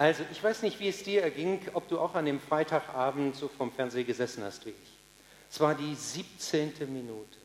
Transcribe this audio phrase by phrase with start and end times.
[0.00, 3.48] Also, ich weiß nicht, wie es dir erging, ob du auch an dem Freitagabend so
[3.48, 4.98] vom Fernseher gesessen hast wie ich.
[5.50, 6.72] Es war die 17.
[6.90, 7.36] Minute.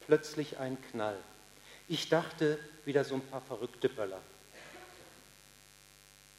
[0.00, 1.16] Plötzlich ein Knall.
[1.86, 4.20] Ich dachte, wieder so ein paar verrückte Böller.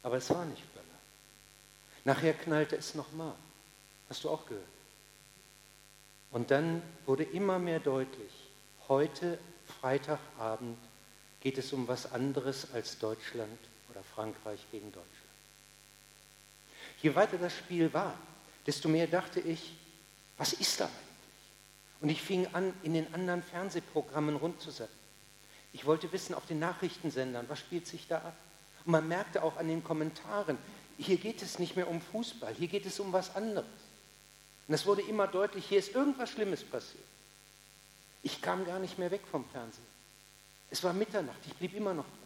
[0.02, 0.84] Aber es war nicht Böller.
[2.04, 3.36] Nachher knallte es nochmal.
[4.10, 4.66] Hast du auch gehört?
[6.30, 8.32] Und dann wurde immer mehr deutlich,
[8.86, 9.38] heute,
[9.80, 10.76] Freitagabend,
[11.40, 13.58] geht es um was anderes als Deutschland
[13.94, 15.10] oder Frankreich gegen Deutschland.
[17.00, 18.14] Je weiter das Spiel war,
[18.66, 19.74] desto mehr dachte ich,
[20.36, 21.00] was ist da eigentlich?
[22.00, 24.98] Und ich fing an, in den anderen Fernsehprogrammen rundzusetzen.
[25.72, 28.36] Ich wollte wissen auf den Nachrichtensendern, was spielt sich da ab?
[28.84, 30.58] Und man merkte auch an den Kommentaren,
[30.98, 33.66] hier geht es nicht mehr um Fußball, hier geht es um was anderes.
[34.68, 37.04] Und es wurde immer deutlich, hier ist irgendwas Schlimmes passiert.
[38.22, 39.86] Ich kam gar nicht mehr weg vom Fernsehen.
[40.70, 42.23] Es war Mitternacht, ich blieb immer noch dran.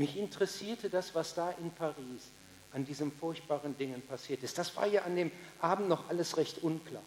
[0.00, 2.30] Mich interessierte das, was da in Paris
[2.72, 4.56] an diesen furchtbaren Dingen passiert ist.
[4.56, 5.30] Das war ja an dem
[5.60, 7.02] Abend noch alles recht unklar.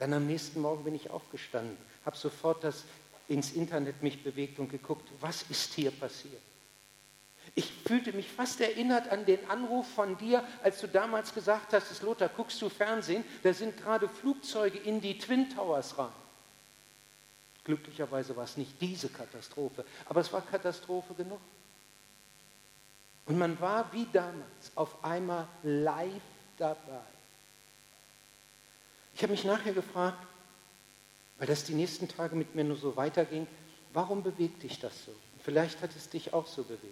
[0.00, 2.82] Dann am nächsten Morgen bin ich aufgestanden, habe sofort das
[3.28, 6.42] ins Internet mich bewegt und geguckt, was ist hier passiert.
[7.54, 12.02] Ich fühlte mich fast erinnert an den Anruf von dir, als du damals gesagt hast,
[12.02, 13.22] Lothar, guckst du Fernsehen?
[13.44, 16.10] Da sind gerade Flugzeuge in die Twin Towers rein.
[17.64, 21.40] Glücklicherweise war es nicht diese Katastrophe, aber es war Katastrophe genug.
[23.26, 26.22] Und man war wie damals auf einmal live
[26.58, 27.00] dabei.
[29.14, 30.26] Ich habe mich nachher gefragt,
[31.38, 33.46] weil das die nächsten Tage mit mir nur so weiterging,
[33.92, 35.14] warum bewegt dich das so?
[35.44, 36.82] Vielleicht hat es dich auch so bewegt.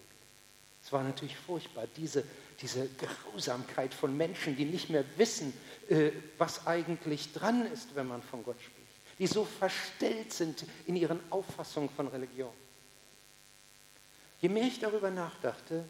[0.82, 2.24] Es war natürlich furchtbar, diese,
[2.60, 5.52] diese Grausamkeit von Menschen, die nicht mehr wissen,
[5.88, 8.80] äh, was eigentlich dran ist, wenn man von Gott spricht
[9.20, 12.52] die so verstellt sind in ihren Auffassungen von Religion.
[14.40, 15.84] Je mehr ich darüber nachdachte,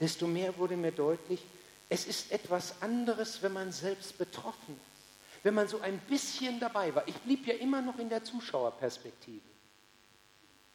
[0.00, 1.44] desto mehr wurde mir deutlich,
[1.90, 6.94] es ist etwas anderes, wenn man selbst betroffen ist, wenn man so ein bisschen dabei
[6.94, 7.06] war.
[7.06, 9.42] Ich blieb ja immer noch in der Zuschauerperspektive.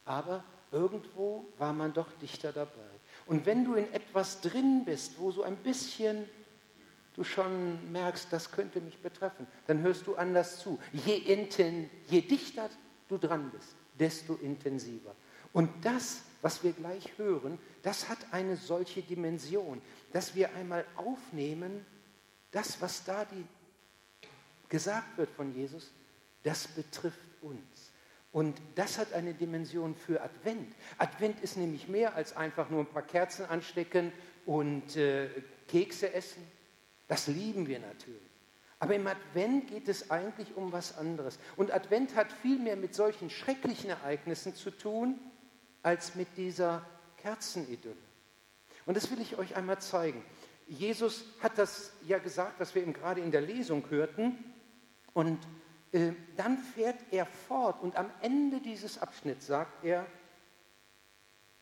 [0.06, 2.69] Aber irgendwo war man doch dichter dabei.
[3.25, 6.30] Und wenn du in etwas drin bist, wo so ein bisschen
[7.18, 10.80] du schon merkst, das könnte mich betreffen, dann hörst du anders zu.
[10.94, 12.70] Je, inten, je dichter
[13.10, 15.16] du dran bist, desto intensiver.
[15.52, 19.82] Und das, was wir gleich hören, das hat eine solche Dimension,
[20.14, 21.86] dass wir einmal aufnehmen,
[22.52, 23.46] das, was da die,
[24.70, 25.92] gesagt wird von Jesus,
[26.44, 27.92] das betrifft uns.
[28.32, 30.76] Und das hat eine Dimension für Advent.
[31.00, 34.12] Advent ist nämlich mehr als einfach nur ein paar Kerzen anstecken
[34.46, 35.30] und äh,
[35.68, 36.46] Kekse essen.
[37.07, 38.22] Das lieben wir natürlich.
[38.79, 41.40] Aber im Advent geht es eigentlich um was anderes.
[41.56, 45.19] Und Advent hat viel mehr mit solchen schrecklichen Ereignissen zu tun,
[45.81, 46.85] als mit dieser
[47.18, 47.95] Kerzenidylle.
[48.85, 50.23] Und das will ich euch einmal zeigen.
[50.68, 54.38] Jesus hat das ja gesagt, was wir eben gerade in der Lesung hörten.
[55.13, 55.39] Und
[55.91, 60.06] äh, dann fährt er fort und am Ende dieses Abschnitts sagt er,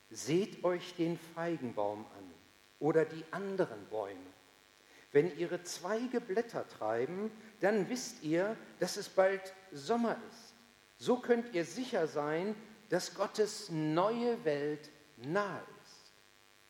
[0.10, 2.34] seht euch den Feigenbaum an
[2.80, 4.35] oder die anderen Bäume.
[5.16, 7.32] Wenn ihre Zweige Blätter treiben,
[7.62, 10.54] dann wisst ihr, dass es bald Sommer ist.
[10.98, 12.54] So könnt ihr sicher sein,
[12.90, 16.12] dass Gottes neue Welt nahe ist,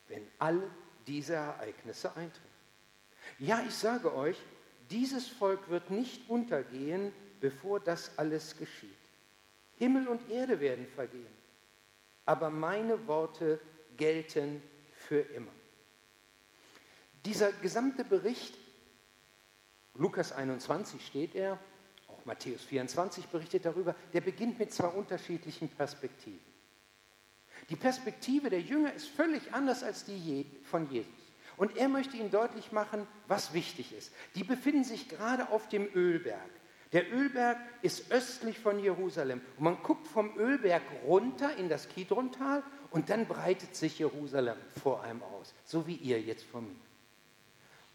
[0.06, 0.62] wenn all
[1.08, 2.46] diese Ereignisse eintreffen.
[3.40, 4.40] Ja, ich sage euch,
[4.90, 8.96] dieses Volk wird nicht untergehen, bevor das alles geschieht.
[9.74, 11.36] Himmel und Erde werden vergehen,
[12.24, 13.58] aber meine Worte
[13.96, 14.62] gelten
[14.92, 15.55] für immer.
[17.26, 18.56] Dieser gesamte Bericht,
[19.94, 21.58] Lukas 21 steht er,
[22.06, 26.38] auch Matthäus 24 berichtet darüber, der beginnt mit zwei unterschiedlichen Perspektiven.
[27.68, 31.10] Die Perspektive der Jünger ist völlig anders als die von Jesus.
[31.56, 34.12] Und er möchte ihnen deutlich machen, was wichtig ist.
[34.36, 36.50] Die befinden sich gerade auf dem Ölberg.
[36.92, 39.40] Der Ölberg ist östlich von Jerusalem.
[39.56, 45.02] Und man guckt vom Ölberg runter in das Kidrontal und dann breitet sich Jerusalem vor
[45.02, 46.85] einem aus, so wie ihr jetzt vor mir.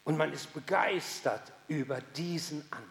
[0.04, 2.90] Und man ist begeistert über diesen Anblick.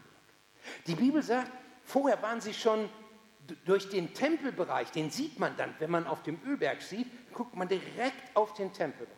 [0.87, 1.51] Die Bibel sagt,
[1.85, 2.89] vorher waren sie schon
[3.65, 7.69] durch den Tempelbereich, den sieht man dann, wenn man auf dem Ölberg sieht, guckt man
[7.69, 9.17] direkt auf den Tempelbereich.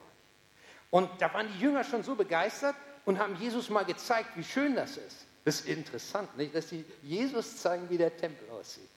[0.91, 4.75] Und da waren die Jünger schon so begeistert und haben Jesus mal gezeigt, wie schön
[4.75, 5.27] das ist.
[5.45, 6.55] Das ist interessant, nicht?
[6.55, 8.89] dass sie Jesus zeigen, wie der Tempel aussieht.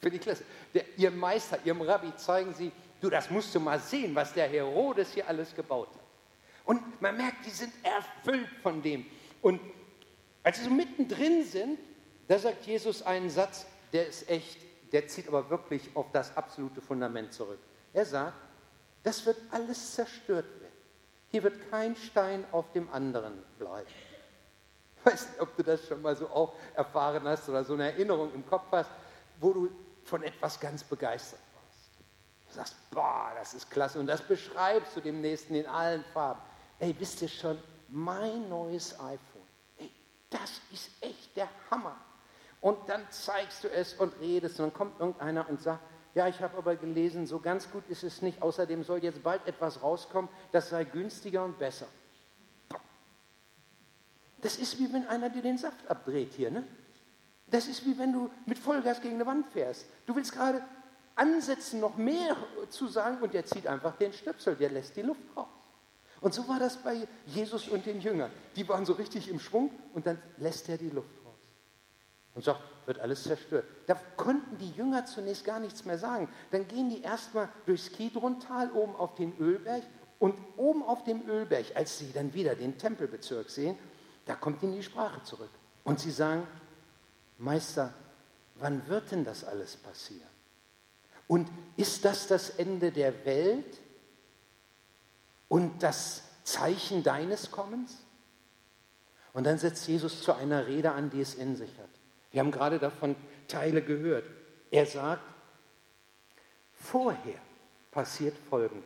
[0.00, 0.44] Finde ich klasse.
[0.74, 2.70] Der, ihrem Meister, ihrem Rabbi zeigen sie,
[3.00, 6.05] du, das musst du mal sehen, was der Herodes hier alles gebaut hat.
[6.66, 9.06] Und man merkt, die sind erfüllt von dem.
[9.40, 9.60] Und
[10.42, 11.78] als sie so mittendrin sind,
[12.28, 14.58] da sagt Jesus einen Satz, der ist echt,
[14.92, 17.60] der zieht aber wirklich auf das absolute Fundament zurück.
[17.92, 18.34] Er sagt,
[19.06, 20.72] Das wird alles zerstört werden.
[21.28, 23.86] Hier wird kein Stein auf dem anderen bleiben.
[24.98, 27.92] Ich weiß nicht, ob du das schon mal so auch erfahren hast oder so eine
[27.92, 28.90] Erinnerung im Kopf hast,
[29.38, 29.70] wo du
[30.02, 32.48] von etwas ganz begeistert warst.
[32.48, 36.42] Du sagst, boah, das ist klasse und das beschreibst du dem Nächsten in allen Farben.
[36.78, 37.58] Ey, wisst ihr schon,
[37.88, 39.18] mein neues iPhone,
[39.78, 39.90] ey,
[40.30, 41.96] das ist echt der Hammer.
[42.60, 45.82] Und dann zeigst du es und redest und dann kommt irgendeiner und sagt,
[46.14, 48.40] ja, ich habe aber gelesen, so ganz gut ist es nicht.
[48.40, 51.86] Außerdem soll jetzt bald etwas rauskommen, das sei günstiger und besser.
[54.40, 56.66] Das ist wie wenn einer dir den Saft abdreht hier, ne?
[57.48, 59.86] Das ist wie wenn du mit Vollgas gegen eine Wand fährst.
[60.06, 60.62] Du willst gerade
[61.14, 62.36] ansetzen, noch mehr
[62.70, 65.46] zu sagen, und der zieht einfach den Stöpsel, der lässt die Luft raus.
[66.20, 68.30] Und so war das bei Jesus und den Jüngern.
[68.56, 71.34] Die waren so richtig im Schwung und dann lässt er die Luft raus.
[72.34, 73.64] Und sagt, wird alles zerstört.
[73.86, 76.28] Da konnten die Jünger zunächst gar nichts mehr sagen.
[76.50, 79.82] Dann gehen die erstmal durchs Kidrontal oben auf den Ölberg
[80.18, 83.76] und oben auf dem Ölberg, als sie dann wieder den Tempelbezirk sehen,
[84.24, 85.50] da kommt ihnen die Sprache zurück.
[85.84, 86.46] Und sie sagen,
[87.38, 87.92] Meister,
[88.56, 90.28] wann wird denn das alles passieren?
[91.28, 93.80] Und ist das das Ende der Welt
[95.48, 98.04] und das Zeichen deines Kommens?
[99.32, 101.90] Und dann setzt Jesus zu einer Rede an, die es in sich hat.
[102.30, 103.16] Wir haben gerade davon
[103.48, 104.24] Teile gehört.
[104.70, 105.22] Er sagt,
[106.72, 107.40] vorher
[107.90, 108.84] passiert Folgendes.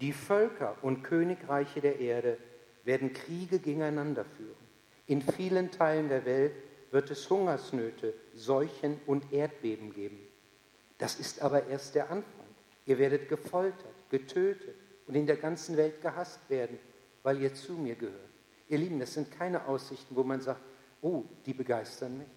[0.00, 2.38] Die Völker und Königreiche der Erde
[2.84, 4.56] werden Kriege gegeneinander führen.
[5.06, 6.52] In vielen Teilen der Welt
[6.90, 10.18] wird es Hungersnöte, Seuchen und Erdbeben geben.
[10.98, 12.46] Das ist aber erst der Anfang.
[12.86, 14.76] Ihr werdet gefoltert, getötet
[15.08, 16.78] und in der ganzen Welt gehasst werden,
[17.22, 18.14] weil ihr zu mir gehört.
[18.68, 20.60] Ihr Lieben, das sind keine Aussichten, wo man sagt,
[21.00, 22.28] oh, die begeistern mich.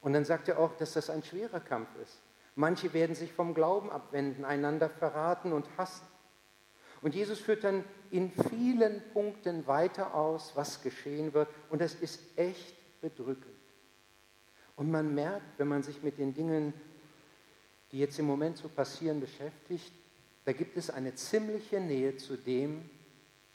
[0.00, 2.20] Und dann sagt er auch, dass das ein schwerer Kampf ist.
[2.54, 6.06] Manche werden sich vom Glauben abwenden, einander verraten und hassen.
[7.02, 11.48] Und Jesus führt dann in vielen Punkten weiter aus, was geschehen wird.
[11.70, 13.52] Und das ist echt bedrückend.
[14.76, 16.72] Und man merkt, wenn man sich mit den Dingen,
[17.90, 19.92] die jetzt im Moment so passieren, beschäftigt,
[20.46, 22.88] da gibt es eine ziemliche Nähe zu dem,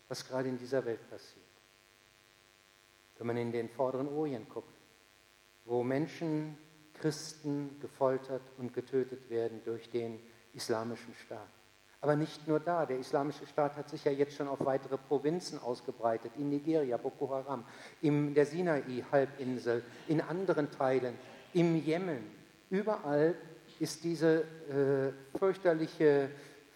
[0.09, 1.45] was gerade in dieser Welt passiert.
[3.17, 4.75] Wenn man in den vorderen Orient guckt,
[5.63, 6.57] wo Menschen,
[6.93, 10.19] Christen gefoltert und getötet werden durch den
[10.53, 11.47] islamischen Staat.
[12.01, 12.85] Aber nicht nur da.
[12.85, 16.33] Der islamische Staat hat sich ja jetzt schon auf weitere Provinzen ausgebreitet.
[16.37, 17.63] In Nigeria, Boko Haram,
[18.01, 21.15] in der Sinai-Halbinsel, in anderen Teilen,
[21.53, 22.23] im Jemen.
[22.69, 23.35] Überall
[23.79, 26.29] ist diese äh, fürchterliche,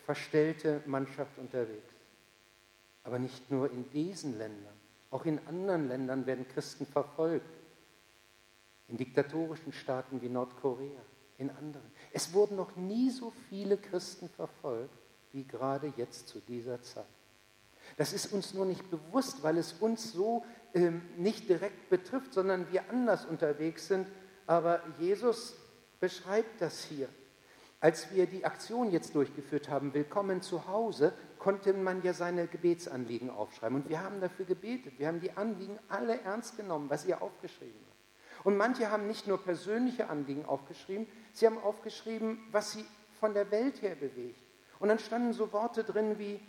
[0.06, 1.94] verstellte Mannschaft unterwegs.
[3.04, 4.74] Aber nicht nur in diesen Ländern.
[5.12, 7.54] Auch in anderen Ländern werden Christen verfolgt.
[8.88, 11.02] In diktatorischen Staaten wie Nordkorea,
[11.38, 11.92] in anderen.
[12.12, 14.94] Es wurden noch nie so viele Christen verfolgt
[15.32, 17.06] wie gerade jetzt zu dieser Zeit.
[17.98, 22.72] Das ist uns nur nicht bewusst, weil es uns so ähm, nicht direkt betrifft, sondern
[22.72, 24.08] wir anders unterwegs sind.
[24.48, 25.56] Aber Jesus
[26.00, 27.10] beschreibt das hier.
[27.80, 33.30] Als wir die Aktion jetzt durchgeführt haben, Willkommen zu Hause, konnte man ja seine Gebetsanliegen
[33.30, 33.82] aufschreiben.
[33.82, 34.94] Und wir haben dafür gebetet.
[34.98, 38.46] Wir haben die Anliegen alle ernst genommen, was ihr aufgeschrieben habt.
[38.46, 42.86] Und manche haben nicht nur persönliche Anliegen aufgeschrieben, sie haben aufgeschrieben, was sie
[43.20, 44.40] von der Welt her bewegt.
[44.80, 46.40] Und dann standen so Worte drin wie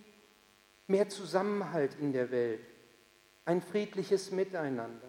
[0.87, 2.61] mehr Zusammenhalt in der Welt,
[3.45, 5.09] ein friedliches Miteinander,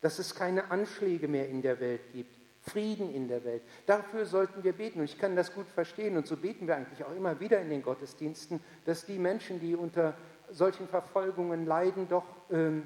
[0.00, 3.62] dass es keine Anschläge mehr in der Welt gibt, Frieden in der Welt.
[3.84, 5.00] Dafür sollten wir beten.
[5.00, 6.16] Und ich kann das gut verstehen.
[6.16, 9.74] Und so beten wir eigentlich auch immer wieder in den Gottesdiensten, dass die Menschen, die
[9.74, 10.16] unter
[10.50, 12.84] solchen Verfolgungen leiden, doch ähm,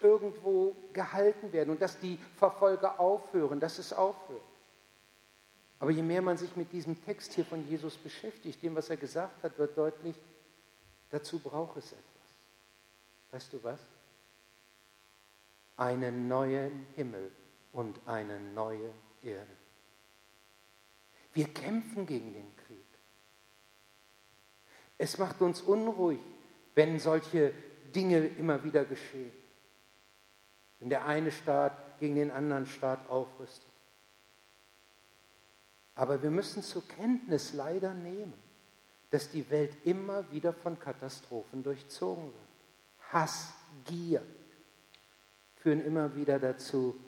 [0.00, 4.42] irgendwo gehalten werden und dass die Verfolger aufhören, dass es aufhört.
[5.78, 8.96] Aber je mehr man sich mit diesem Text hier von Jesus beschäftigt, dem, was er
[8.96, 10.16] gesagt hat, wird deutlich,
[11.10, 12.02] dazu braucht es etwas.
[13.30, 13.80] Weißt du was?
[15.76, 17.30] Einen neuen Himmel
[17.74, 18.90] und eine neue
[19.22, 19.50] Erde.
[21.34, 22.78] Wir kämpfen gegen den Krieg.
[24.96, 26.20] Es macht uns unruhig,
[26.74, 27.52] wenn solche
[27.94, 29.32] Dinge immer wieder geschehen.
[30.78, 33.68] Wenn der eine Staat gegen den anderen Staat aufrüstet.
[35.96, 38.34] Aber wir müssen zur Kenntnis leider nehmen,
[39.10, 42.34] dass die Welt immer wieder von Katastrophen durchzogen wird.
[43.12, 43.52] Hass,
[43.84, 44.22] Gier
[45.56, 46.98] führen immer wieder dazu,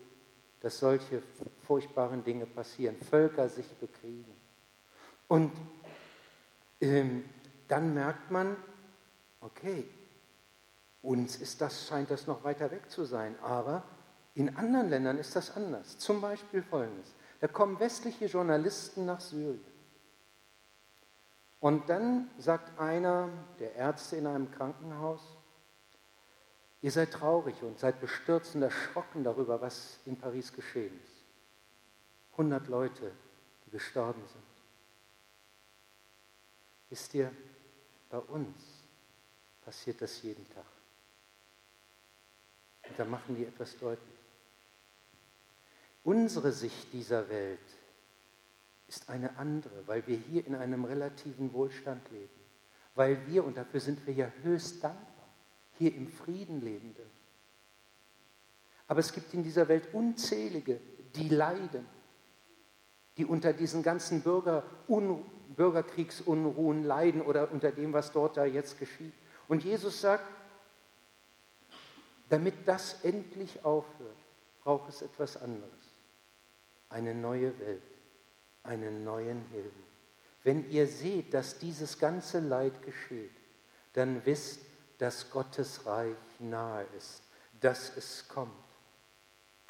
[0.61, 1.23] dass solche
[1.67, 4.35] furchtbaren Dinge passieren, Völker sich bekriegen.
[5.29, 5.53] Und
[6.81, 7.25] ähm,
[7.69, 8.57] dann merkt man,
[9.41, 9.89] okay,
[11.03, 13.85] uns ist das, scheint das noch weiter weg zu sein, aber
[14.35, 15.99] in anderen Ländern ist das anders.
[15.99, 17.15] Zum Beispiel folgendes.
[17.41, 19.65] Da kommen westliche Journalisten nach Syrien.
[21.61, 25.36] Und dann sagt einer der Ärzte in einem Krankenhaus,
[26.87, 31.25] ihr seid traurig und seid bestürzt und erschrocken darüber, was in Paris geschehen ist.
[32.31, 33.11] 100 Leute,
[33.67, 34.45] die gestorben sind.
[36.89, 37.33] Wisst ihr,
[38.09, 38.63] bei uns
[39.65, 40.65] passiert das jeden Tag.
[42.89, 44.21] Und da machen die etwas deutlich.
[46.05, 47.59] Unsere Sicht dieser Welt
[48.87, 52.31] ist eine andere, weil wir hier in einem relativen Wohlstand leben.
[52.95, 55.16] Weil wir, und dafür sind wir ja höchst dankbar,
[55.79, 57.11] hier im Frieden leben dürfen.
[58.89, 60.81] Aber es gibt in dieser Welt unzählige,
[61.15, 61.87] die leiden,
[63.17, 65.25] die unter diesen ganzen Bürger, Un,
[65.57, 69.15] Bürgerkriegsunruhen leiden oder unter dem, was dort da jetzt geschieht.
[69.49, 70.25] Und Jesus sagt,
[72.29, 74.17] damit das endlich aufhört,
[74.63, 75.71] braucht es etwas anderes.
[76.89, 77.83] Eine neue Welt,
[78.63, 79.73] einen neuen Himmel.
[80.43, 83.33] Wenn ihr seht, dass dieses ganze Leid geschieht,
[83.95, 84.61] dann wisst,
[84.99, 87.23] dass Gottes Reich nahe ist,
[87.61, 88.53] dass es kommt.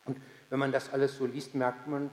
[0.04, 2.11] Und wenn man das alles so liest, merkt man,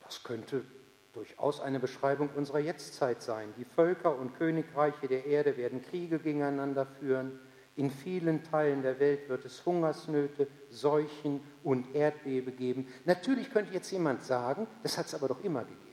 [0.00, 0.64] das könnte
[1.12, 3.52] durchaus eine Beschreibung unserer Jetztzeit sein.
[3.56, 7.40] Die Völker und Königreiche der Erde werden Kriege gegeneinander führen.
[7.76, 12.88] In vielen Teilen der Welt wird es Hungersnöte, Seuchen und Erdbeben geben.
[13.04, 15.88] Natürlich könnte jetzt jemand sagen, das hat es aber doch immer gegeben.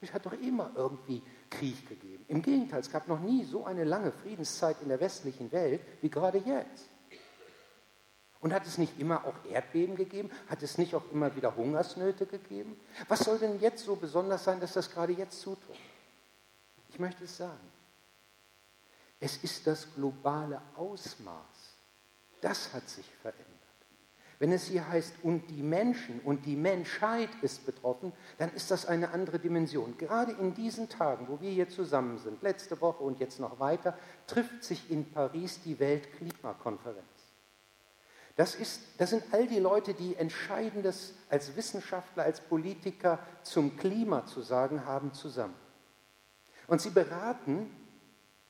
[0.00, 2.23] Es hat doch immer irgendwie Krieg gegeben.
[2.34, 6.10] Im Gegenteil, es gab noch nie so eine lange Friedenszeit in der westlichen Welt wie
[6.10, 6.88] gerade jetzt.
[8.40, 10.32] Und hat es nicht immer auch Erdbeben gegeben?
[10.48, 12.74] Hat es nicht auch immer wieder Hungersnöte gegeben?
[13.06, 15.78] Was soll denn jetzt so besonders sein, dass das gerade jetzt zutrifft?
[16.88, 17.70] Ich möchte es sagen.
[19.20, 21.76] Es ist das globale Ausmaß.
[22.40, 23.53] Das hat sich verändert.
[24.44, 28.84] Wenn es hier heißt, und die Menschen und die Menschheit ist betroffen, dann ist das
[28.84, 29.96] eine andere Dimension.
[29.96, 33.96] Gerade in diesen Tagen, wo wir hier zusammen sind, letzte Woche und jetzt noch weiter,
[34.26, 37.06] trifft sich in Paris die Weltklimakonferenz.
[38.36, 44.26] Das, ist, das sind all die Leute, die Entscheidendes als Wissenschaftler, als Politiker zum Klima
[44.26, 45.56] zu sagen haben, zusammen.
[46.66, 47.74] Und sie beraten,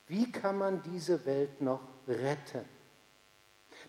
[0.09, 2.74] wie kann man diese Welt noch retten.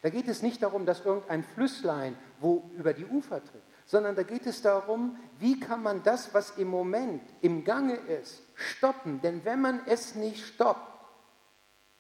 [0.05, 4.21] Da geht es nicht darum, dass irgendein Flüsslein wo über die Ufer tritt, sondern da
[4.21, 9.19] geht es darum, wie kann man das, was im Moment im Gange ist, stoppen.
[9.21, 10.91] Denn wenn man es nicht stoppt,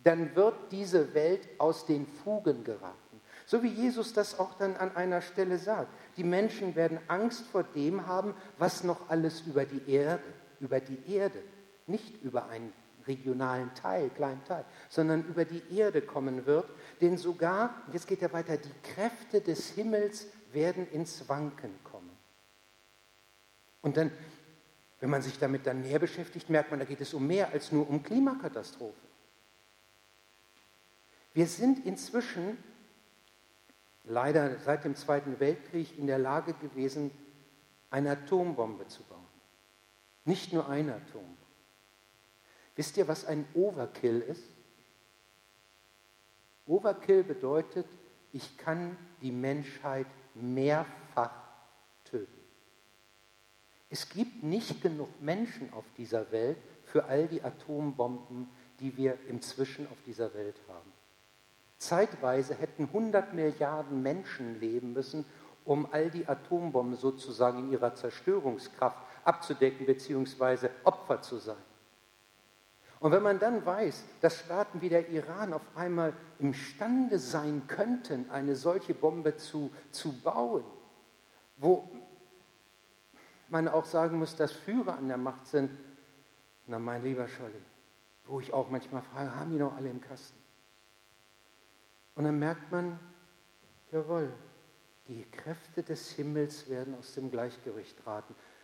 [0.03, 3.21] dann wird diese Welt aus den Fugen geraten.
[3.47, 5.89] So wie Jesus das auch dann an einer Stelle sagt.
[6.15, 10.21] Die Menschen werden Angst vor dem haben, was noch alles über die Erde,
[10.59, 11.41] über die Erde,
[11.87, 12.71] nicht über einen
[13.07, 16.69] regionalen Teil, kleinen Teil, sondern über die Erde kommen wird.
[17.01, 22.09] Denn sogar, jetzt geht er weiter, die Kräfte des Himmels werden ins Wanken kommen.
[23.81, 24.11] Und dann,
[24.99, 27.71] wenn man sich damit dann näher beschäftigt, merkt man, da geht es um mehr als
[27.71, 28.93] nur um Klimakatastrophe.
[31.33, 32.57] Wir sind inzwischen
[34.05, 37.11] leider seit dem Zweiten Weltkrieg in der Lage gewesen,
[37.89, 39.19] eine Atombombe zu bauen.
[40.23, 41.44] Nicht nur eine Atombombe.
[42.75, 44.43] Wisst ihr, was ein Overkill ist?
[46.67, 47.85] Overkill bedeutet,
[48.33, 51.31] ich kann die Menschheit mehrfach
[52.03, 52.31] töten.
[53.89, 59.87] Es gibt nicht genug Menschen auf dieser Welt für all die Atombomben, die wir inzwischen
[59.87, 60.91] auf dieser Welt haben.
[61.77, 65.25] Zeitweise hätten 100 Milliarden Menschen leben müssen,
[65.65, 70.69] um all die Atombomben sozusagen in ihrer Zerstörungskraft abzudecken bzw.
[70.83, 71.55] Opfer zu sein.
[73.05, 78.31] Und wenn man dann weiß, dass Staaten wie der Iran auf einmal imstande sein könnten,
[78.31, 80.63] eine solche Bombe zu, zu bauen,
[81.57, 81.87] wo
[83.49, 85.69] man auch sagen muss, dass Führer an der Macht sind,
[86.65, 87.61] na mein lieber Scholli,
[88.25, 90.39] wo ich auch manchmal frage, haben die noch alle im Kasten?
[92.15, 92.99] Und dann merkt man,
[93.91, 94.33] jawohl,
[95.07, 97.97] die Kräfte des Himmels werden aus dem Gleichgewicht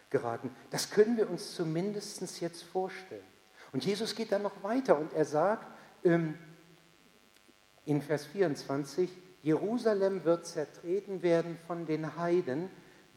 [0.09, 0.49] geraten.
[0.71, 3.30] Das können wir uns zumindest jetzt vorstellen.
[3.71, 5.65] Und Jesus geht dann noch weiter und er sagt
[6.03, 6.37] ähm,
[7.85, 9.09] in Vers 24,
[9.43, 12.69] Jerusalem wird zertreten werden von den Heiden,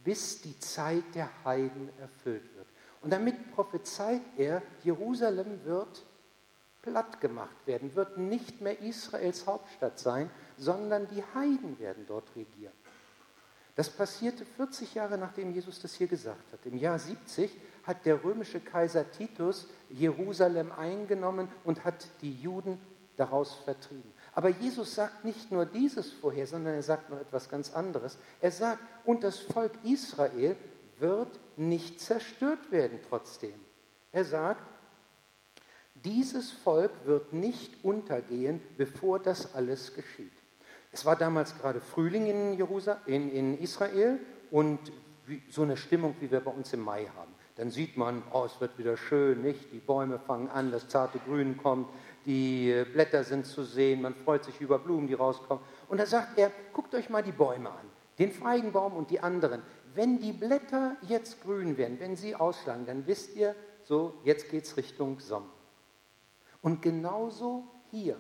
[0.04, 2.66] bis die Zeit der Heiden erfüllt wird.
[3.02, 6.04] Und damit prophezeit er, Jerusalem wird
[6.82, 12.72] platt gemacht werden, wird nicht mehr Israels Hauptstadt sein, sondern die Heiden werden dort regieren.
[13.74, 16.64] Das passierte 40 Jahre nachdem Jesus das hier gesagt hat.
[16.64, 17.50] Im Jahr 70
[17.86, 22.78] hat der römische Kaiser Titus Jerusalem eingenommen und hat die Juden
[23.16, 24.12] daraus vertrieben.
[24.34, 28.18] Aber Jesus sagt nicht nur dieses vorher, sondern er sagt noch etwas ganz anderes.
[28.40, 30.56] Er sagt, und das Volk Israel
[30.98, 33.54] wird nicht zerstört werden trotzdem.
[34.12, 34.62] Er sagt,
[35.94, 40.32] dieses Volk wird nicht untergehen, bevor das alles geschieht.
[40.92, 44.18] Es war damals gerade Frühling in, Jerusalem, in, in Israel
[44.50, 44.92] und
[45.50, 47.32] so eine Stimmung, wie wir bei uns im Mai haben.
[47.56, 49.72] Dann sieht man, oh, es wird wieder schön, nicht?
[49.72, 51.88] Die Bäume fangen an, das zarte Grün kommt,
[52.26, 55.62] die Blätter sind zu sehen, man freut sich über Blumen, die rauskommen.
[55.88, 57.86] Und da sagt er, guckt euch mal die Bäume an,
[58.18, 59.62] den Feigenbaum und die anderen.
[59.94, 64.64] Wenn die Blätter jetzt grün werden, wenn sie ausschlagen, dann wisst ihr, so, jetzt geht
[64.64, 65.52] es Richtung Sommer.
[66.60, 68.16] Und genauso hier,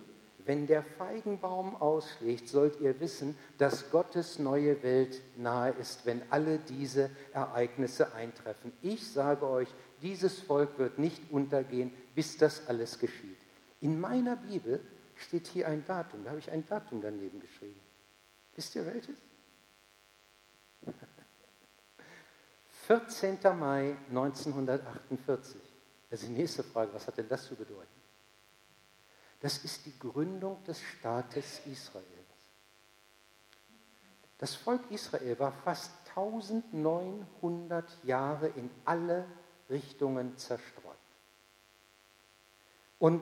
[0.46, 6.58] wenn der Feigenbaum ausschlägt, sollt ihr wissen, dass Gottes neue Welt nahe ist, wenn alle
[6.58, 8.72] diese Ereignisse eintreffen.
[8.82, 9.68] Ich sage euch,
[10.02, 13.38] dieses Volk wird nicht untergehen, bis das alles geschieht.
[13.80, 14.80] In meiner Bibel
[15.16, 17.80] steht hier ein Datum, da habe ich ein Datum daneben geschrieben.
[18.54, 19.16] Wisst ihr welches?
[22.86, 23.38] 14.
[23.58, 25.60] Mai 1948.
[26.10, 27.88] Das ist die nächste Frage, was hat denn das zu bedeuten?
[29.44, 32.06] Das ist die Gründung des Staates Israels.
[34.38, 39.26] Das Volk Israel war fast 1900 Jahre in alle
[39.68, 40.96] Richtungen zerstreut
[42.98, 43.20] und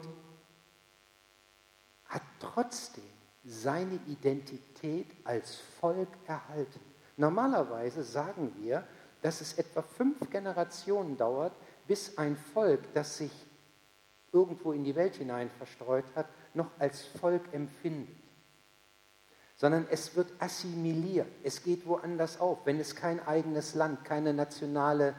[2.04, 3.02] hat trotzdem
[3.42, 6.80] seine Identität als Volk erhalten.
[7.16, 8.86] Normalerweise sagen wir,
[9.22, 11.56] dass es etwa fünf Generationen dauert,
[11.88, 13.32] bis ein Volk, das sich
[14.32, 18.16] irgendwo in die Welt hinein verstreut hat, noch als Volk empfindet.
[19.56, 25.14] Sondern es wird assimiliert, es geht woanders auf, wenn es kein eigenes Land, keine nationale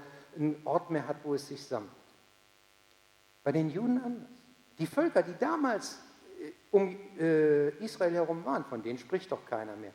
[0.65, 1.91] Ort mehr hat, wo es sich sammelt.
[3.43, 4.29] Bei den Juden anders.
[4.79, 5.99] Die Völker, die damals
[6.41, 9.93] äh, um äh, Israel herum waren, von denen spricht doch keiner mehr.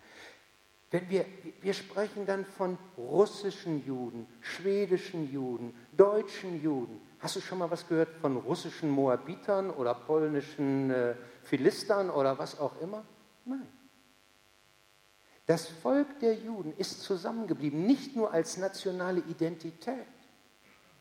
[0.90, 1.26] Wenn wir,
[1.60, 7.00] wir sprechen dann von russischen Juden, schwedischen Juden, deutschen Juden.
[7.20, 12.60] Hast du schon mal was gehört von russischen Moabitern oder polnischen äh, Philistern oder was
[12.60, 13.04] auch immer?
[13.44, 13.66] Nein.
[15.46, 20.06] Das Volk der Juden ist zusammengeblieben, nicht nur als nationale Identität,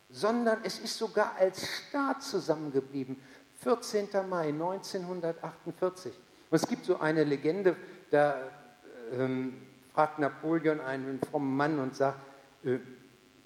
[0.09, 3.21] sondern es ist sogar als Staat zusammengeblieben.
[3.59, 4.07] 14.
[4.29, 6.13] Mai 1948.
[6.49, 7.75] Und es gibt so eine Legende,
[8.09, 8.37] da
[9.11, 9.61] ähm,
[9.93, 12.19] fragt Napoleon einen frommen Mann und sagt,
[12.63, 12.79] äh,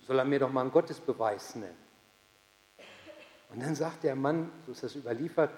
[0.01, 1.80] soll er mir doch mal einen Gottesbeweis nennen.
[3.51, 5.51] Und dann sagt der Mann, so ist das überliefert,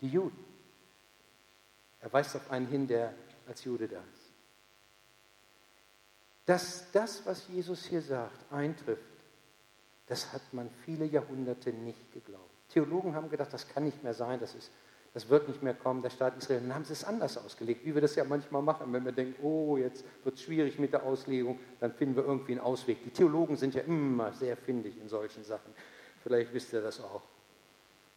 [0.00, 0.44] die Juden.
[2.00, 3.14] Er weist auf einen hin, der
[3.46, 4.32] als Jude da ist.
[6.46, 9.02] Dass das, was Jesus hier sagt, eintrifft,
[10.06, 12.44] das hat man viele Jahrhunderte nicht geglaubt.
[12.70, 14.70] Theologen haben gedacht, das kann nicht mehr sein, das ist
[15.14, 16.60] das wird nicht mehr kommen, der Staat Israel.
[16.60, 19.42] Dann haben sie es anders ausgelegt, wie wir das ja manchmal machen, wenn wir denken,
[19.42, 23.02] oh, jetzt wird es schwierig mit der Auslegung, dann finden wir irgendwie einen Ausweg.
[23.04, 25.72] Die Theologen sind ja immer sehr findig in solchen Sachen.
[26.22, 27.22] Vielleicht wisst ihr das auch.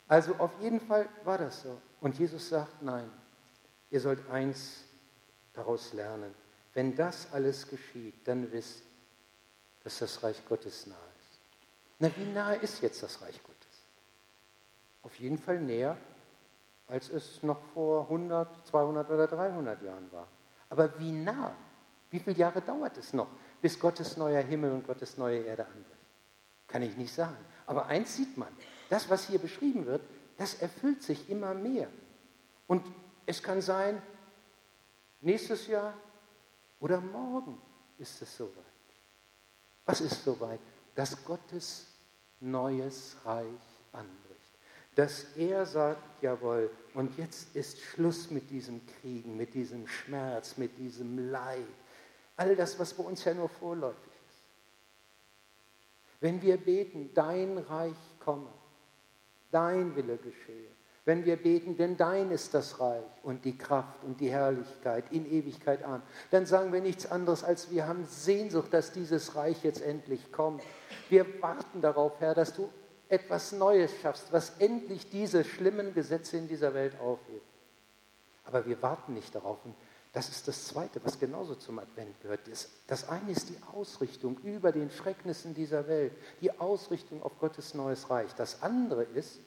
[0.07, 1.79] Also auf jeden Fall war das so.
[2.01, 3.09] Und Jesus sagt, nein,
[3.89, 4.83] ihr sollt eins
[5.53, 6.33] daraus lernen.
[6.73, 8.83] Wenn das alles geschieht, dann wisst,
[9.83, 11.39] dass das Reich Gottes nahe ist.
[11.99, 13.57] Na, wie nahe ist jetzt das Reich Gottes?
[15.03, 15.97] Auf jeden Fall näher
[16.91, 20.27] als es noch vor 100, 200 oder 300 Jahren war.
[20.69, 21.55] Aber wie nah,
[22.09, 23.27] wie viele Jahre dauert es noch,
[23.61, 25.87] bis Gottes neuer Himmel und Gottes neue Erde anbricht?
[26.67, 27.37] Kann ich nicht sagen.
[27.65, 28.49] Aber eins sieht man,
[28.89, 30.01] das, was hier beschrieben wird,
[30.37, 31.87] das erfüllt sich immer mehr.
[32.67, 32.85] Und
[33.25, 34.01] es kann sein,
[35.21, 35.93] nächstes Jahr
[36.79, 37.61] oder morgen
[37.97, 38.55] ist es soweit.
[39.85, 40.59] Was ist soweit?
[40.95, 41.87] Dass Gottes
[42.39, 43.45] neues Reich
[43.91, 44.21] anbricht
[44.95, 50.77] dass er sagt, jawohl, und jetzt ist Schluss mit diesem Kriegen, mit diesem Schmerz, mit
[50.77, 51.65] diesem Leid.
[52.35, 54.10] All das, was bei uns ja nur vorläufig ist.
[56.21, 58.47] Wenn wir beten, dein Reich komme,
[59.51, 60.69] dein Wille geschehe.
[61.03, 65.25] Wenn wir beten, denn dein ist das Reich und die Kraft und die Herrlichkeit in
[65.25, 69.81] Ewigkeit an, dann sagen wir nichts anderes, als wir haben Sehnsucht, dass dieses Reich jetzt
[69.81, 70.61] endlich kommt.
[71.09, 72.69] Wir warten darauf, Herr, dass du
[73.09, 77.45] etwas Neues schaffst, was endlich diese schlimmen Gesetze in dieser Welt aufhebt.
[78.45, 79.57] Aber wir warten nicht darauf.
[79.65, 79.75] Und
[80.13, 82.41] das ist das Zweite, was genauso zum Advent gehört.
[82.87, 88.09] Das eine ist die Ausrichtung über den Schrecknissen dieser Welt, die Ausrichtung auf Gottes neues
[88.09, 88.33] Reich.
[88.35, 89.39] Das andere ist,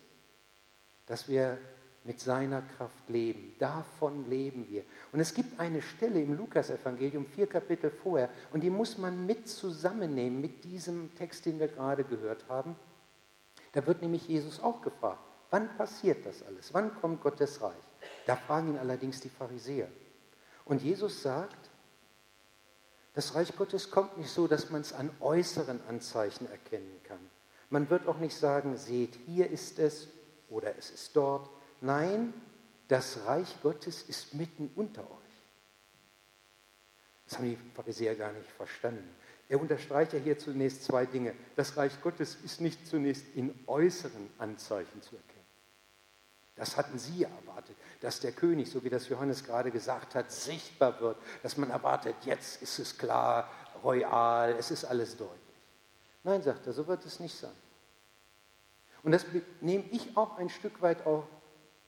[1.07, 1.59] dass wir
[2.05, 3.55] mit seiner Kraft leben.
[3.59, 4.85] Davon leben wir.
[5.13, 9.49] Und es gibt eine Stelle im Lukasevangelium, vier Kapitel vorher, und die muss man mit
[9.49, 12.77] zusammennehmen mit diesem Text, den wir gerade gehört haben.
[13.73, 16.73] Da wird nämlich Jesus auch gefragt, wann passiert das alles?
[16.73, 17.73] Wann kommt Gottes Reich?
[18.27, 19.89] Da fragen ihn allerdings die Pharisäer.
[20.65, 21.71] Und Jesus sagt,
[23.15, 27.21] das Reich Gottes kommt nicht so, dass man es an äußeren Anzeichen erkennen kann.
[27.71, 30.09] Man wird auch nicht sagen, seht, hier ist es,
[30.49, 31.49] oder es ist dort.
[31.81, 32.35] Nein,
[32.89, 35.25] das Reich Gottes ist mitten unter euch.
[37.27, 39.09] Das haben die Pharisäer gar nicht verstanden.
[39.49, 41.35] Er unterstreicht ja hier zunächst zwei Dinge.
[41.57, 45.34] Das Reich Gottes ist nicht zunächst in äußeren Anzeichen zu erkennen.
[46.57, 51.01] Das hatten sie erwartet, dass der König, so wie das Johannes gerade gesagt hat, sichtbar
[51.01, 53.51] wird, dass man erwartet, jetzt ist es klar,
[53.83, 55.41] royal, es ist alles deutlich.
[56.23, 57.51] Nein, sagt er, so wird es nicht sein.
[59.03, 59.27] Und das
[59.61, 61.27] nehme ich auch ein Stück weit auch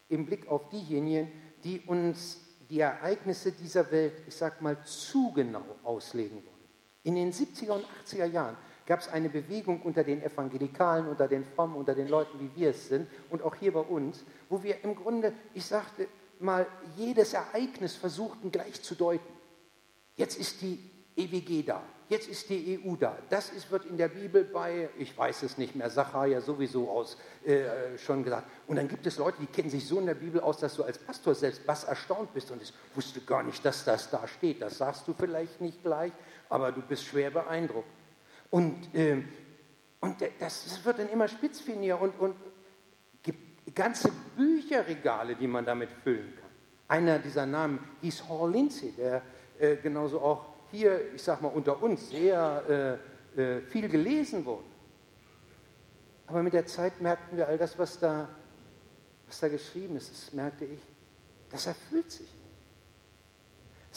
[0.08, 1.32] im Blick auf diejenigen,
[1.64, 6.56] die uns die Ereignisse dieser Welt, ich sage mal, zu genau auslegen wollen.
[7.04, 11.44] In den 70er und 80er Jahren gab es eine Bewegung unter den Evangelikalen, unter den
[11.44, 14.82] Frommen, unter den Leuten, wie wir es sind, und auch hier bei uns, wo wir
[14.84, 16.06] im Grunde, ich sagte
[16.38, 19.32] mal, jedes Ereignis versuchten gleich zu deuten.
[20.16, 20.78] Jetzt ist die
[21.16, 23.18] EWG da, jetzt ist die EU da.
[23.28, 27.16] Das ist, wird in der Bibel bei, ich weiß es nicht mehr, Sacharja sowieso aus,
[27.44, 28.46] äh, schon gesagt.
[28.68, 30.84] Und dann gibt es Leute, die kennen sich so in der Bibel aus, dass du
[30.84, 34.62] als Pastor selbst was erstaunt bist und ich wusste gar nicht, dass das da steht.
[34.62, 36.12] Das sagst du vielleicht nicht gleich,
[36.48, 37.88] aber du bist schwer beeindruckt.
[38.56, 39.22] Und, äh,
[40.00, 42.34] und das, das, wird dann immer spitzfindiger und, und
[43.22, 46.48] gibt ganze Bücherregale, die man damit füllen kann.
[46.88, 49.20] Einer dieser Namen hieß Hall Lindsay, der
[49.58, 52.98] äh, genauso auch hier, ich sag mal, unter uns sehr
[53.36, 54.64] äh, äh, viel gelesen wurde.
[56.26, 58.26] Aber mit der Zeit merkten wir all das, was da,
[59.26, 60.80] was da geschrieben ist, das merkte ich,
[61.50, 62.35] das erfüllt sich.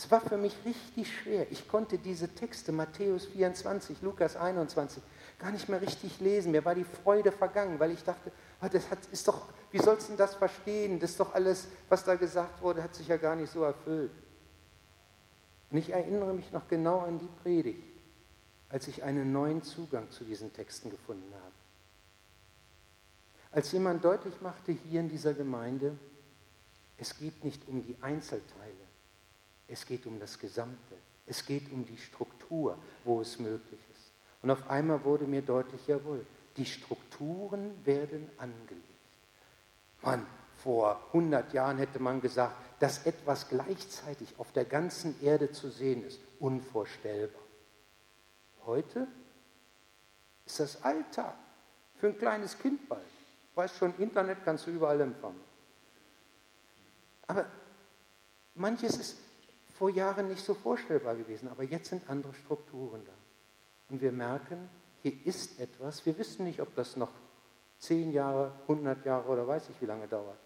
[0.01, 1.51] Es war für mich richtig schwer.
[1.51, 5.03] Ich konnte diese Texte, Matthäus 24, Lukas 21,
[5.37, 6.53] gar nicht mehr richtig lesen.
[6.53, 8.31] Mir war die Freude vergangen, weil ich dachte,
[8.61, 11.01] oh, das ist doch, wie sollst du das verstehen?
[11.01, 14.13] Das ist doch alles, was da gesagt wurde, hat sich ja gar nicht so erfüllt.
[15.69, 17.83] Und ich erinnere mich noch genau an die Predigt,
[18.69, 21.53] als ich einen neuen Zugang zu diesen Texten gefunden habe.
[23.51, 25.97] Als jemand deutlich machte hier in dieser Gemeinde,
[26.97, 28.88] es geht nicht um die Einzelteile,
[29.69, 30.95] es geht um das Gesamte,
[31.27, 34.11] es geht um die Struktur, wo es möglich ist.
[34.41, 36.25] Und auf einmal wurde mir deutlich, jawohl,
[36.57, 38.83] die Strukturen werden angelegt.
[40.01, 40.25] Mann,
[40.57, 46.03] vor 100 Jahren hätte man gesagt, dass etwas gleichzeitig auf der ganzen Erde zu sehen
[46.05, 47.41] ist, unvorstellbar.
[48.65, 49.07] Heute
[50.45, 51.35] ist das Alltag
[51.95, 53.03] für ein kleines Kind bald.
[53.55, 55.41] Weißt schon, Internet kannst du überall empfangen.
[57.27, 57.45] Aber
[58.55, 59.17] manches ist
[59.79, 63.13] vor Jahren nicht so vorstellbar gewesen, aber jetzt sind andere Strukturen da.
[63.89, 64.69] Und wir merken,
[65.01, 67.11] hier ist etwas, wir wissen nicht, ob das noch
[67.79, 70.37] 10 Jahre, 100 Jahre oder weiß ich wie lange dauert.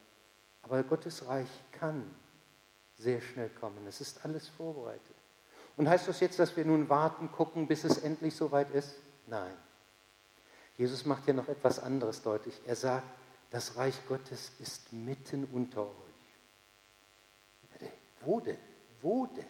[0.61, 2.03] Aber Gottes Reich kann
[2.95, 3.87] sehr schnell kommen.
[3.87, 5.15] Es ist alles vorbereitet.
[5.77, 8.93] Und heißt das jetzt, dass wir nun warten, gucken, bis es endlich soweit ist?
[9.25, 9.57] Nein.
[10.77, 12.61] Jesus macht ja noch etwas anderes deutlich.
[12.67, 13.07] Er sagt,
[13.49, 15.87] das Reich Gottes ist mitten unter euch.
[18.21, 18.57] Wo denn?
[19.03, 19.45] Wo denn?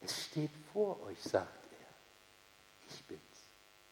[0.00, 2.94] Es steht vor euch, sagt er.
[2.94, 3.20] Ich bin's.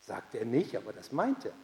[0.00, 1.54] Sagt er nicht, aber das meint er.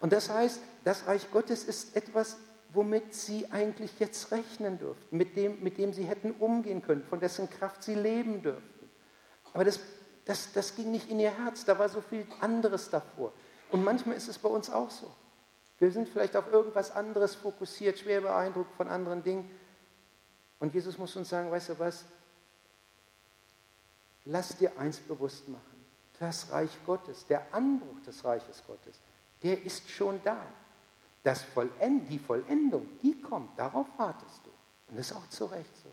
[0.00, 2.38] Und das heißt, das Reich Gottes ist etwas,
[2.72, 7.20] womit sie eigentlich jetzt rechnen dürften, mit dem, mit dem sie hätten umgehen können, von
[7.20, 8.90] dessen Kraft sie leben dürften.
[9.52, 9.80] Aber das,
[10.24, 13.32] das, das ging nicht in ihr Herz, da war so viel anderes davor.
[13.70, 15.12] Und manchmal ist es bei uns auch so.
[15.78, 19.50] Wir sind vielleicht auf irgendwas anderes fokussiert, schwer beeindruckt von anderen Dingen.
[20.60, 22.04] Und Jesus muss uns sagen, weißt du was?
[24.26, 25.64] Lass dir eins bewusst machen.
[26.18, 29.00] Das Reich Gottes, der Anbruch des Reiches Gottes,
[29.42, 30.38] der ist schon da.
[31.22, 34.50] Das Vollend, die Vollendung, die kommt, darauf wartest du.
[34.88, 35.90] Und das ist auch zu Recht so.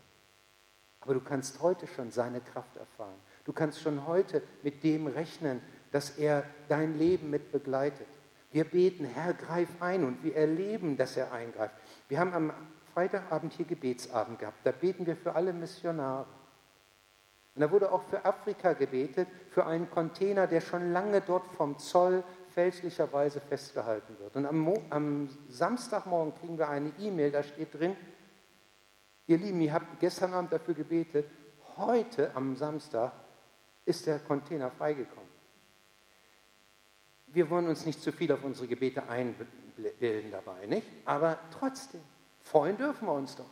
[1.00, 3.14] Aber du kannst heute schon seine Kraft erfahren.
[3.44, 8.06] Du kannst schon heute mit dem rechnen, dass er dein Leben mit begleitet.
[8.50, 11.74] Wir beten, Herr, greif ein und wir erleben, dass er eingreift.
[12.08, 12.52] Wir haben am
[12.94, 14.58] Freitagabend hier Gebetsabend gehabt.
[14.64, 16.26] Da beten wir für alle Missionare.
[17.54, 21.78] Und da wurde auch für Afrika gebetet, für einen Container, der schon lange dort vom
[21.78, 24.36] Zoll fälschlicherweise festgehalten wird.
[24.36, 27.96] Und am, Mo am Samstagmorgen kriegen wir eine E-Mail, da steht drin,
[29.26, 31.26] ihr Lieben, ihr habt gestern Abend dafür gebetet,
[31.76, 33.12] heute am Samstag
[33.84, 35.28] ist der Container freigekommen.
[37.26, 40.86] Wir wollen uns nicht zu viel auf unsere Gebete einbilden dabei, nicht?
[41.04, 42.00] Aber trotzdem,
[42.42, 43.50] freuen dürfen wir uns doch.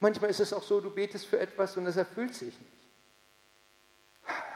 [0.00, 2.72] Manchmal ist es auch so, du betest für etwas und es erfüllt sich nicht.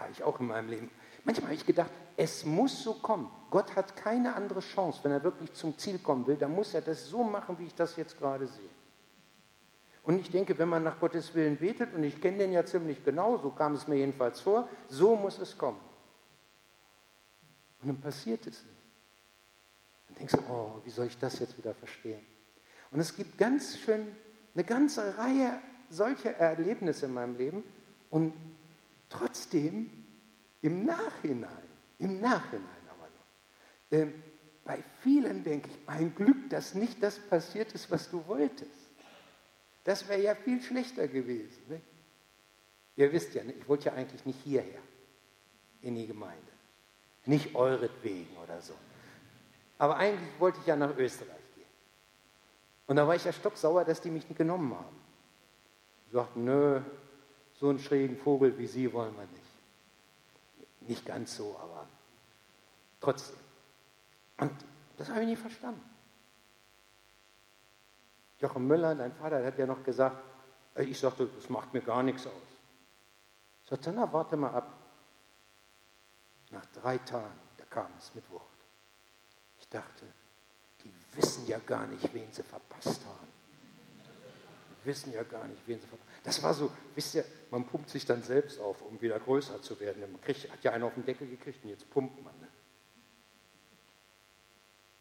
[0.00, 0.90] Habe ich auch in meinem Leben.
[1.24, 3.30] Manchmal habe ich gedacht, es muss so kommen.
[3.50, 6.82] Gott hat keine andere Chance, wenn er wirklich zum Ziel kommen will, dann muss er
[6.82, 8.68] das so machen, wie ich das jetzt gerade sehe.
[10.02, 13.04] Und ich denke, wenn man nach Gottes Willen betet, und ich kenne den ja ziemlich
[13.04, 15.80] genau, so kam es mir jedenfalls vor, so muss es kommen.
[17.82, 18.76] Und dann passiert es nicht.
[20.06, 22.24] Dann denkst du, oh, wie soll ich das jetzt wieder verstehen?
[22.90, 24.06] Und es gibt ganz schön
[24.54, 27.62] eine ganze Reihe solcher Erlebnisse in meinem Leben
[28.10, 28.32] und
[29.08, 29.90] trotzdem
[30.62, 31.68] im Nachhinein,
[31.98, 34.12] im Nachhinein aber noch, äh,
[34.64, 38.70] bei vielen denke ich, ein Glück, dass nicht das passiert ist, was du wolltest.
[39.84, 41.62] Das wäre ja viel schlechter gewesen.
[41.68, 41.80] Ne?
[42.96, 44.80] Ihr wisst ja, ne, ich wollte ja eigentlich nicht hierher,
[45.82, 46.40] in die Gemeinde.
[47.26, 48.74] Nicht euretwegen oder so.
[49.78, 51.45] Aber eigentlich wollte ich ja nach Österreich.
[52.86, 54.96] Und da war ich ja stocksauer, dass die mich nicht genommen haben.
[56.06, 56.80] Ich sagte, nö,
[57.54, 60.88] so einen schrägen Vogel wie Sie wollen wir nicht.
[60.88, 61.86] Nicht ganz so, aber
[63.00, 63.38] trotzdem.
[64.38, 64.52] Und
[64.98, 65.82] das habe ich nie verstanden.
[68.38, 70.22] Jochen Müller, dein Vater, hat ja noch gesagt,
[70.76, 72.32] ich sagte, das macht mir gar nichts aus.
[73.62, 74.72] Ich sagte, na, warte mal ab.
[76.50, 78.44] Nach drei Tagen, da kam es mit Wucht.
[79.58, 80.04] Ich dachte,
[80.86, 83.28] die wissen ja gar nicht, wen sie verpasst haben.
[84.82, 86.22] Die wissen ja gar nicht, wen sie verpasst haben.
[86.24, 89.78] Das war so, wisst ihr, man pumpt sich dann selbst auf, um wieder größer zu
[89.80, 90.00] werden.
[90.00, 92.34] Man kriegt, hat ja einen auf den Deckel gekriegt und jetzt pumpt man.
[92.40, 92.48] Ne?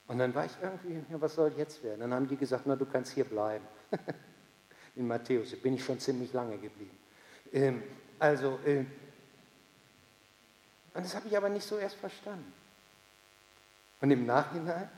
[0.08, 2.02] Und dann war ich irgendwie, ja, was soll jetzt werden?
[2.02, 3.66] Dann haben die gesagt, na, du kannst hier bleiben.
[4.96, 6.98] In Matthäus, bin ich schon ziemlich lange geblieben.
[7.52, 7.84] Ähm,
[8.20, 8.86] also, äh,
[10.94, 12.54] und das habe ich aber nicht so erst verstanden.
[14.00, 14.90] Und im Nachhinein,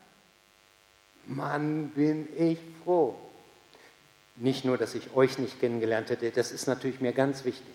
[1.28, 3.16] Mann, bin ich froh.
[4.38, 7.74] Nicht nur, dass ich euch nicht kennengelernt hätte, das ist natürlich mir ganz wichtig.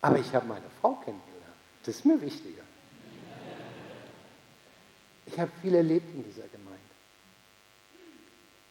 [0.00, 1.30] Aber ich habe meine Frau kennengelernt.
[1.84, 2.62] Das ist mir wichtiger.
[5.26, 6.80] Ich habe viel erlebt in dieser Gemeinde.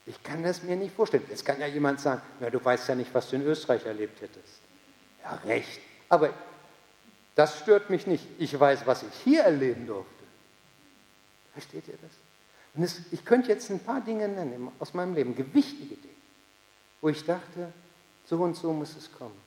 [0.06, 1.24] Ich kann das mir nicht vorstellen.
[1.30, 4.22] Jetzt kann ja jemand sagen, na, du weißt ja nicht, was du in Österreich erlebt
[4.22, 4.60] hättest.
[5.24, 5.80] Ja, recht.
[6.10, 6.34] Aber
[7.36, 8.26] das stört mich nicht.
[8.40, 10.24] Ich weiß, was ich hier erleben durfte.
[11.54, 12.12] Versteht ihr das?
[12.74, 16.14] Und es, ich könnte jetzt ein paar Dinge nennen aus meinem Leben, gewichtige Dinge,
[17.02, 17.74] wo ich dachte,
[18.26, 19.40] so und so muss es kommen.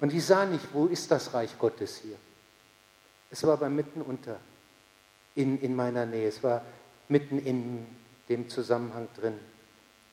[0.00, 2.16] Und ich sah nicht, wo ist das Reich Gottes hier?
[3.30, 4.40] Es war aber mitten unter
[5.34, 6.28] in, in meiner Nähe.
[6.28, 6.62] Es war
[7.08, 7.86] mitten in
[8.28, 9.38] dem Zusammenhang drin,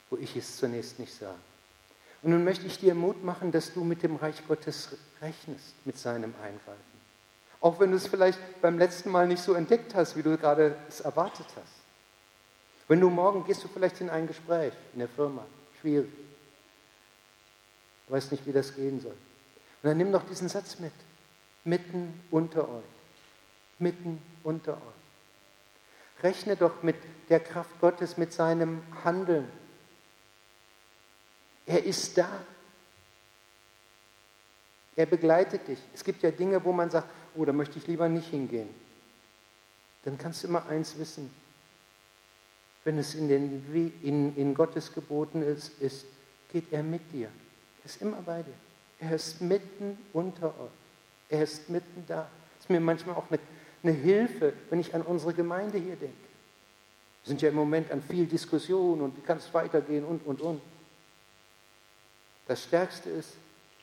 [0.10, 1.36] wo ich es zunächst nicht sah.
[2.22, 5.98] Und nun möchte ich dir Mut machen, dass du mit dem Reich Gottes rechnest, mit
[5.98, 6.97] seinem Eingreifen.
[7.60, 10.78] Auch wenn du es vielleicht beim letzten Mal nicht so entdeckt hast, wie du gerade
[10.88, 11.74] es erwartet hast.
[12.88, 15.46] Wenn du morgen gehst du vielleicht in ein Gespräch in der Firma,
[15.82, 16.10] schwierig.
[18.08, 19.12] Du weißt nicht, wie das gehen soll.
[19.12, 20.94] Und dann nimm doch diesen Satz mit.
[21.66, 22.84] Mitten unter euch.
[23.80, 26.24] Mitten unter euch.
[26.24, 26.96] Rechne doch mit
[27.30, 29.48] der Kraft Gottes, mit seinem Handeln.
[31.66, 32.30] Er ist da.
[34.96, 35.80] Er begleitet dich.
[35.94, 38.70] Es gibt ja Dinge, wo man sagt, oh, da möchte ich lieber nicht hingehen.
[40.04, 41.30] Dann kannst du immer eins wissen.
[42.84, 46.06] Wenn es in, den, in, in Gottes Geboten ist, ist,
[46.52, 47.28] geht er mit dir.
[47.84, 48.54] Er ist immer bei dir.
[49.00, 50.72] Er ist mitten unter euch.
[51.30, 52.30] Er ist mitten da.
[52.60, 53.40] Ist mir manchmal auch eine
[53.84, 56.16] eine Hilfe, wenn ich an unsere Gemeinde hier denke.
[57.24, 60.42] Wir sind ja im Moment an viel Diskussion und wie kann es weitergehen und, und,
[60.42, 60.62] und.
[62.48, 63.34] Das Stärkste ist,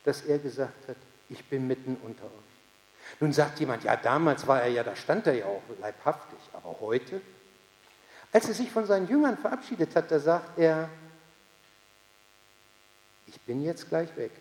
[0.04, 0.96] dass er gesagt hat,
[1.28, 2.53] ich bin mitten unter euch.
[3.20, 6.76] Nun sagt jemand, ja, damals war er ja, da stand er ja auch leibhaftig, aber
[6.80, 7.20] heute,
[8.32, 10.88] als er sich von seinen Jüngern verabschiedet hat, da sagt er,
[13.26, 14.32] ich bin jetzt gleich weg,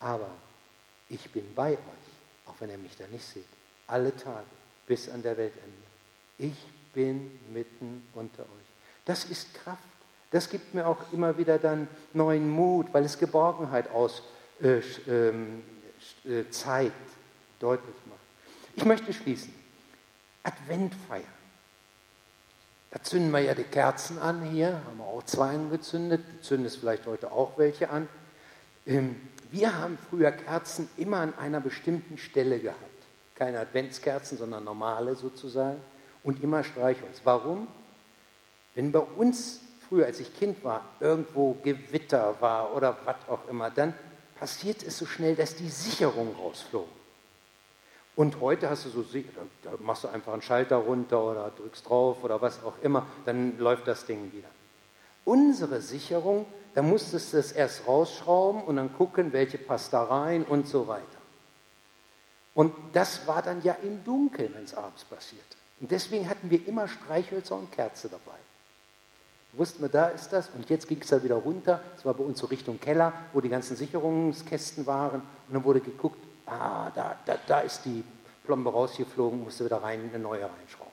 [0.00, 0.30] aber
[1.08, 3.46] ich bin bei euch, auch wenn ihr mich da nicht seht
[3.86, 4.46] alle Tage
[4.86, 5.70] bis an der Weltende.
[6.38, 8.66] Ich bin mitten unter euch.
[9.04, 9.82] Das ist Kraft.
[10.30, 14.22] Das gibt mir auch immer wieder dann neuen Mut, weil es Geborgenheit aus
[14.60, 15.62] äh, ähm,
[16.24, 16.94] äh, zeigt,
[17.60, 18.20] deutlich macht.
[18.74, 19.52] Ich möchte schließen.
[20.42, 21.22] Adventfeier.
[22.90, 26.22] Da zünden wir ja die Kerzen an hier, haben wir auch zwei angezündet.
[26.30, 28.08] Du zündest vielleicht heute auch welche an.
[28.86, 29.16] Ähm,
[29.50, 32.96] wir haben früher Kerzen immer an einer bestimmten Stelle gehabt
[33.36, 35.80] keine Adventskerzen, sondern normale sozusagen
[36.24, 37.20] und immer Streichholz.
[37.22, 37.68] Warum?
[38.74, 43.70] Wenn bei uns früher, als ich Kind war, irgendwo Gewitter war oder was auch immer,
[43.70, 43.94] dann
[44.38, 46.88] passiert es so schnell, dass die Sicherung rausflog.
[48.16, 49.04] Und heute hast du so,
[49.62, 53.58] da machst du einfach einen Schalter runter oder drückst drauf oder was auch immer, dann
[53.58, 54.48] läuft das Ding wieder.
[55.26, 60.44] Unsere Sicherung, da musstest du es erst rausschrauben und dann gucken, welche passt da rein
[60.44, 61.04] und so weiter.
[62.54, 65.44] Und das war dann ja im Dunkeln, wenn es abends passierte.
[65.78, 68.38] Und deswegen hatten wir immer Streichhölzer und Kerze dabei.
[69.52, 70.48] Wussten wir, da ist das.
[70.50, 71.82] Und jetzt ging es da wieder runter.
[71.96, 75.20] Es war bei uns so Richtung Keller, wo die ganzen Sicherungskästen waren.
[75.20, 78.04] Und dann wurde geguckt, ah, da, da, da ist die
[78.44, 80.92] Plombe rausgeflogen, musste wieder rein, eine neue reinschrauben.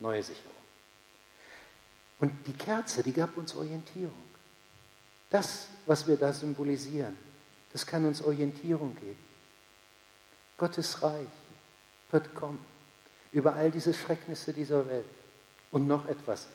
[0.00, 0.52] neue Sicherung.
[2.20, 4.28] Und die Kerze, die gab uns Orientierung.
[5.30, 7.16] Das, was wir da symbolisieren,
[7.72, 9.18] das kann uns Orientierung geben.
[10.56, 11.28] Gottes Reich
[12.10, 12.64] wird kommen
[13.30, 15.06] über all diese Schrecknisse dieser Welt.
[15.70, 16.48] Und noch etwas,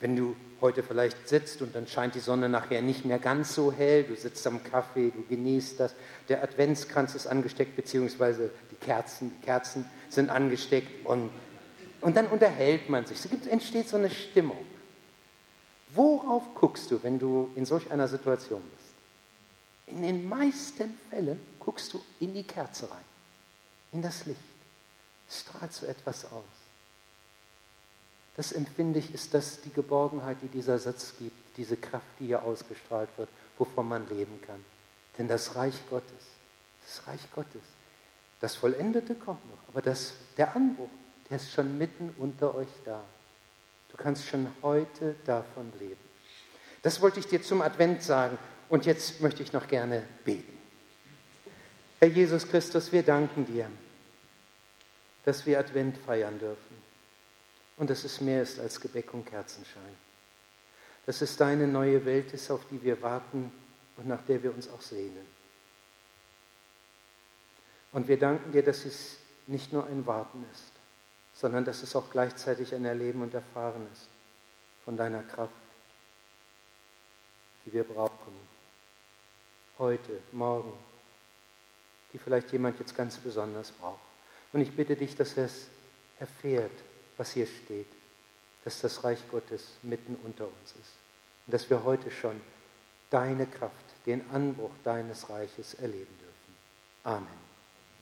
[0.00, 3.72] wenn du heute vielleicht sitzt und dann scheint die Sonne nachher nicht mehr ganz so
[3.72, 5.94] hell, du sitzt am Kaffee, du genießt das,
[6.28, 11.30] der Adventskranz ist angesteckt, beziehungsweise die Kerzen, die Kerzen sind angesteckt und,
[12.00, 13.18] und dann unterhält man sich.
[13.18, 14.64] Es gibt, entsteht so eine Stimmung.
[15.94, 18.94] Worauf guckst du, wenn du in solch einer Situation bist?
[19.86, 23.04] In den meisten Fällen guckst du in die Kerze rein,
[23.92, 24.40] in das Licht.
[25.28, 26.63] Es strahlt so etwas aus.
[28.36, 32.42] Das empfinde ich, ist das die Geborgenheit, die dieser Satz gibt, diese Kraft, die hier
[32.42, 34.64] ausgestrahlt wird, wovon man leben kann.
[35.18, 36.10] Denn das Reich Gottes,
[36.84, 37.62] das Reich Gottes,
[38.40, 40.90] das Vollendete kommt noch, aber das, der Anbruch,
[41.30, 43.02] der ist schon mitten unter euch da.
[43.90, 46.00] Du kannst schon heute davon leben.
[46.82, 48.36] Das wollte ich dir zum Advent sagen
[48.68, 50.58] und jetzt möchte ich noch gerne beten.
[52.00, 53.70] Herr Jesus Christus, wir danken dir,
[55.24, 56.83] dass wir Advent feiern dürfen
[57.76, 59.96] und dass es mehr ist als Gebäck und Kerzenschein.
[61.06, 63.52] Dass es deine neue Welt ist, auf die wir warten
[63.96, 65.26] und nach der wir uns auch sehnen.
[67.92, 70.72] Und wir danken dir, dass es nicht nur ein Warten ist,
[71.34, 74.08] sondern dass es auch gleichzeitig ein Erleben und Erfahren ist
[74.84, 75.52] von deiner Kraft,
[77.64, 78.32] die wir brauchen.
[79.78, 80.72] Heute, morgen,
[82.12, 84.00] die vielleicht jemand jetzt ganz besonders braucht.
[84.52, 85.66] Und ich bitte dich, dass er es
[86.20, 86.70] erfährt,
[87.16, 87.86] was hier steht,
[88.64, 90.92] dass das Reich Gottes mitten unter uns ist
[91.46, 92.40] und dass wir heute schon
[93.10, 96.56] deine Kraft, den Anbruch deines Reiches erleben dürfen.
[97.04, 97.43] Amen.